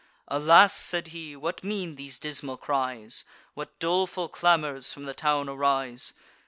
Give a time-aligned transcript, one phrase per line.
[0.29, 3.23] "Alas!" said he, "what mean these dismal cries?
[3.53, 6.13] What doleful clamours from the town arise?"